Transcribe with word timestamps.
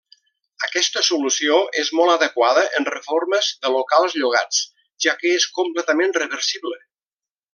Aquesta 0.67 1.01
solució 1.09 1.59
és 1.81 1.91
molt 1.99 2.13
adequada 2.13 2.63
en 2.79 2.89
reformes 2.95 3.51
de 3.67 3.73
locals 3.77 4.17
llogats, 4.23 4.63
ja 5.07 5.17
que 5.21 5.35
és 5.37 5.47
completament 5.61 6.19
reversible. 6.23 6.83